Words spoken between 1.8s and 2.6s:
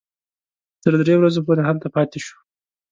پاتې شوو.